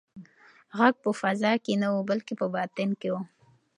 غږ 0.77 0.95
په 1.03 1.09
فضا 1.19 1.53
کې 1.63 1.73
نه 1.81 1.87
و 1.93 1.99
بلکې 2.09 2.33
په 2.39 2.45
باطن 2.55 2.89
کې 2.99 3.09
و. 3.11 3.15